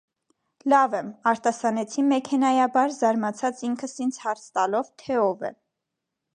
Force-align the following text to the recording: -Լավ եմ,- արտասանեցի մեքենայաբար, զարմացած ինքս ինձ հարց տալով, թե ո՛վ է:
-Լավ 0.71 0.95
եմ,- 0.99 1.11
արտասանեցի 1.31 2.05
մեքենայաբար, 2.07 2.97
զարմացած 2.97 3.63
ինքս 3.69 3.95
ինձ 4.07 4.21
հարց 4.25 4.45
տալով, 4.59 4.93
թե 5.03 5.23
ո՛վ 5.29 5.49
է: 5.53 5.57